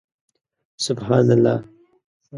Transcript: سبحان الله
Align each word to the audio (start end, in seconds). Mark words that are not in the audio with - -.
سبحان 0.85 1.31
الله 1.31 1.63